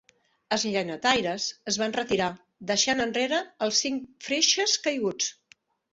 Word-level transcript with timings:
Els 0.55 0.63
llenyataires 0.75 1.45
es 1.73 1.77
van 1.83 1.93
retirar, 1.97 2.29
deixant 2.71 3.05
enrere 3.07 3.43
els 3.67 3.83
cinc 3.85 4.27
freixes 4.31 4.75
caiguts. 4.89 5.29